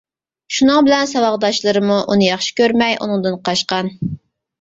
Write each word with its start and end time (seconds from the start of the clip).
شۇنىڭ 0.59 0.77
بىلەن 0.85 1.09
ساۋاقداشلىرىمۇ 1.11 1.97
ئۇنى 2.13 2.27
ياخشى 2.29 2.55
كۆرمەي، 2.61 2.97
ئۇنىڭدىن 2.97 3.37
قاچقان. 3.51 3.93